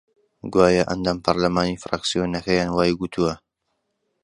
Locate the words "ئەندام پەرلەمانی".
0.89-1.79